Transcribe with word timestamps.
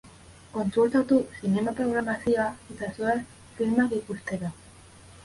Kontsultatu 0.53 1.19
zinema-programazioa 1.41 2.45
eta 2.77 2.89
zoaz 2.95 3.13
filmak 3.59 3.95
ikustera! 3.99 4.51